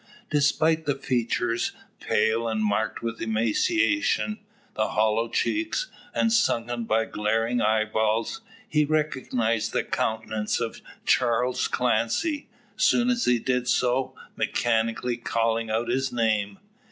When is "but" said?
6.85-7.11